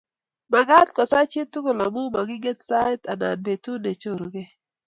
[0.51, 4.49] Makaat kosaa chi tukul amu makinget sait anan betut nechorukei